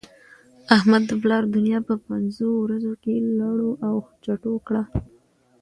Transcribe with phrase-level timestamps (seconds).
[0.77, 4.83] احمد د پلا دونيا په پنځو ورځو کې لړو او چټو کړه.